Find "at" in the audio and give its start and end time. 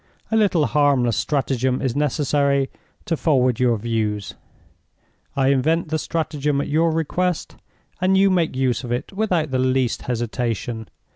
6.59-6.67